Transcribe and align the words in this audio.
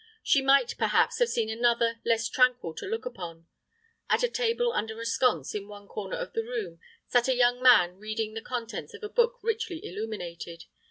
She 0.23 0.41
might, 0.41 0.73
perhaps, 0.79 1.19
have 1.19 1.29
seen 1.29 1.51
another, 1.51 2.01
less 2.03 2.27
tranquil 2.27 2.73
to 2.73 2.87
look 2.87 3.05
upon. 3.05 3.45
At 4.09 4.23
a 4.23 4.29
table 4.29 4.71
under 4.73 4.99
a 4.99 5.05
sconce, 5.05 5.53
in 5.53 5.67
one 5.67 5.87
corner 5.87 6.15
of 6.17 6.33
the 6.33 6.41
room, 6.41 6.79
sat 7.05 7.27
a 7.27 7.35
young 7.35 7.61
man 7.61 7.97
reading 7.99 8.33
the 8.33 8.41
contents 8.41 8.95
of 8.95 9.03
a 9.03 9.09
book 9.09 9.37
richly 9.43 9.79
illuminated. 9.85 10.65